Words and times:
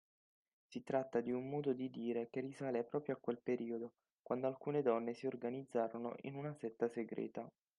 Si 0.65 0.81
tratta 0.81 1.21
di 1.21 1.31
un 1.31 1.47
modo 1.47 1.73
di 1.73 1.91
dire 1.91 2.27
che 2.31 2.39
risale 2.39 2.83
proprio 2.83 3.13
a 3.13 3.19
quel 3.19 3.39
periodo 3.39 3.91
quando 4.23 4.47
alcune 4.47 4.81
donne 4.81 5.13
si 5.13 5.27
organizzarono 5.27 6.15
in 6.21 6.33
una 6.33 6.55
setta 6.55 6.89
segreta 6.89 7.47